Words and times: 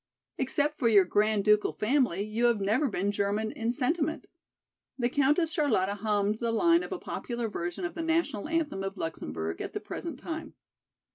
Except 0.39 0.79
for 0.79 0.87
your 0.87 1.05
Grand 1.05 1.45
Ducal 1.45 1.73
family 1.73 2.23
you 2.23 2.45
have 2.45 2.59
never 2.59 2.87
been 2.87 3.11
German 3.11 3.51
in 3.51 3.71
sentiment." 3.71 4.25
The 4.97 5.09
Countess 5.09 5.51
Charlotta 5.51 5.93
hummed 5.93 6.39
the 6.39 6.51
line 6.51 6.81
of 6.81 6.91
a 6.91 6.97
popular 6.97 7.47
version 7.47 7.85
of 7.85 7.93
the 7.93 8.01
national 8.01 8.47
anthem 8.49 8.83
of 8.83 8.97
Luxemburg 8.97 9.61
at 9.61 9.73
the 9.73 9.79
present 9.79 10.17
time. 10.17 10.55